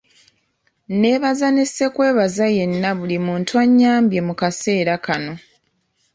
[0.99, 5.33] N'ebaza ne ssekwebaza yenna buli muntu anyambye mu kaseera kano